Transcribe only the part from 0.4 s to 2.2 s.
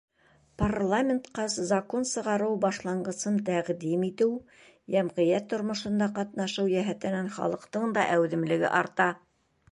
Парламентҡа закон